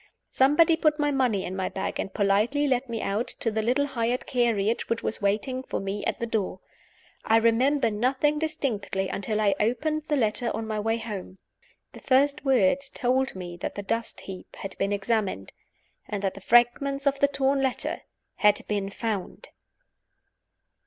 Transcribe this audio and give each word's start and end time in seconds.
Somebody 0.31 0.75
put 0.77 0.97
my 0.97 1.11
money 1.11 1.45
in 1.45 1.55
my 1.55 1.69
bag, 1.69 1.99
and 1.99 2.11
politely 2.11 2.67
led 2.67 2.89
me 2.89 3.03
out 3.03 3.27
to 3.37 3.51
the 3.51 3.61
little 3.61 3.85
hired 3.85 4.25
carriage 4.25 4.89
which 4.89 5.03
was 5.03 5.21
waiting 5.21 5.61
for 5.61 5.79
me 5.79 6.03
at 6.05 6.19
the 6.19 6.25
door. 6.25 6.59
I 7.23 7.37
remember 7.37 7.91
nothing 7.91 8.39
distinctly 8.39 9.09
until 9.09 9.39
I 9.39 9.53
open 9.59 9.97
ed 9.97 10.05
the 10.07 10.15
letter 10.15 10.49
on 10.55 10.65
my 10.65 10.79
way 10.79 10.97
home. 10.97 11.37
The 11.91 11.99
first 11.99 12.43
words 12.43 12.89
told 12.89 13.35
me 13.35 13.57
that 13.57 13.75
the 13.75 13.83
dust 13.83 14.21
heap 14.21 14.55
had 14.55 14.75
been 14.79 14.91
examined, 14.91 15.53
and 16.07 16.23
that 16.23 16.33
the 16.33 16.41
fragments 16.41 17.05
of 17.05 17.19
the 17.19 17.27
torn 17.27 17.61
letter 17.61 18.01
had 18.37 18.59
been 18.67 18.89
found. 18.89 19.49